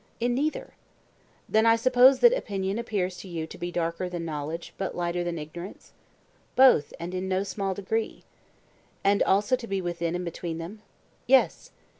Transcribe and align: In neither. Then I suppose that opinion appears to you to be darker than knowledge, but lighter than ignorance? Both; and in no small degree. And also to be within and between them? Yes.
In 0.19 0.33
neither. 0.33 0.73
Then 1.47 1.67
I 1.67 1.75
suppose 1.75 2.21
that 2.21 2.33
opinion 2.33 2.79
appears 2.79 3.17
to 3.17 3.27
you 3.27 3.45
to 3.45 3.55
be 3.59 3.71
darker 3.71 4.09
than 4.09 4.25
knowledge, 4.25 4.73
but 4.79 4.97
lighter 4.97 5.23
than 5.23 5.37
ignorance? 5.37 5.93
Both; 6.55 6.91
and 6.99 7.13
in 7.13 7.29
no 7.29 7.43
small 7.43 7.75
degree. 7.75 8.23
And 9.03 9.21
also 9.21 9.55
to 9.55 9.67
be 9.67 9.79
within 9.79 10.15
and 10.15 10.25
between 10.25 10.57
them? 10.57 10.81
Yes. 11.27 11.69